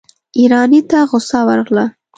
ايراني 0.37 0.81
ته 0.89 0.99
غصه 1.11 1.39
ورغله. 1.47 1.85